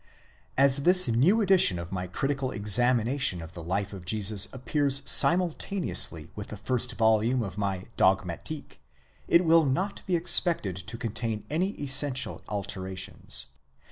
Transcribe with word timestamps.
As 0.57 0.77
this 0.81 1.07
new 1.07 1.41
edition 1.41 1.77
of 1.77 1.91
my 1.91 2.07
critical 2.07 2.49
examination 2.49 3.39
of 3.39 3.53
the 3.53 3.61
life 3.61 3.93
of 3.93 4.03
Jesus 4.03 4.51
appears 4.51 5.03
simultaneously 5.05 6.31
with 6.35 6.47
the 6.47 6.57
first 6.57 6.93
volume 6.93 7.43
of 7.43 7.55
my 7.55 7.83
Dogmazik, 7.97 8.79
it 9.27 9.45
will 9.45 9.63
not 9.65 10.03
be 10.07 10.15
expected 10.15 10.75
to 10.77 10.97
contain 10.97 11.45
any 11.51 11.79
essential 11.79 12.41
alterations. 12.49 13.45